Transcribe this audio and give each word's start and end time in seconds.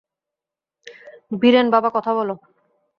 ভিরেন, 1.41 1.67
বাবা 1.73 1.89
কথা 1.93 2.11
বল। 2.17 2.29